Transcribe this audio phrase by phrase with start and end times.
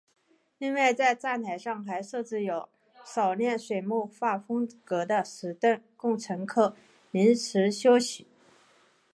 [0.57, 2.67] 另外在站台上还设置有
[3.05, 6.75] 少量水墨画风格的石凳供乘客
[7.11, 8.25] 临时休息。